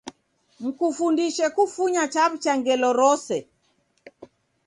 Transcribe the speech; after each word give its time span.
Mkufundishe 0.63 1.45
kufunya 1.55 2.03
chaw'ucha 2.13 2.53
ngelo 2.59 2.89
rose 2.99 3.37